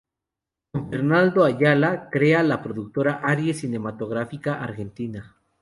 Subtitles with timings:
[0.71, 5.35] Con Fernando Ayala crea la productora Aries Cinematográfica Argentina.